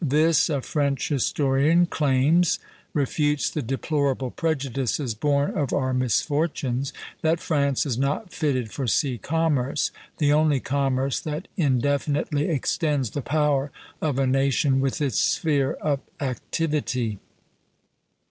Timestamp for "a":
0.49-0.61, 14.17-14.25